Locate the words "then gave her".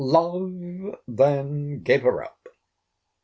1.07-2.23